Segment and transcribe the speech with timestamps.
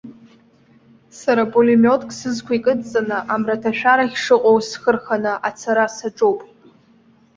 [1.19, 6.39] Сара пулемиотк сызқәа икыдҵаны, амраҭашәарахь шыҟоу схы рханы ацара саҿуп.